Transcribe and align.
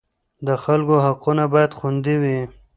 د 0.47 0.49
خلکو 0.63 0.95
حقونه 1.05 1.43
باید 1.53 1.71
خوندي 1.77 2.15
وي. 2.21 2.39